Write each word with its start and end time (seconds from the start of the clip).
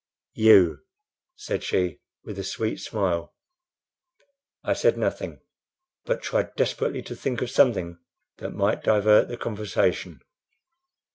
"You!" 0.33 0.79
said 1.35 1.61
she, 1.63 1.99
with 2.23 2.39
a 2.39 2.43
sweet 2.43 2.77
smile. 2.77 3.35
I 4.63 4.73
said 4.73 4.97
nothing, 4.97 5.41
but 6.05 6.23
tried 6.23 6.55
desperately 6.55 7.03
to 7.03 7.15
think 7.15 7.43
of 7.43 7.51
something 7.51 7.99
that 8.37 8.49
might 8.49 8.83
divert 8.83 9.27
the 9.27 9.37
conversation. 9.37 10.21